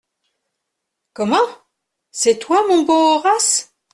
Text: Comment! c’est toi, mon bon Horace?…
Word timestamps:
Comment! 1.13 1.47
c’est 2.09 2.39
toi, 2.39 2.65
mon 2.67 2.81
bon 2.81 3.17
Horace?… 3.17 3.75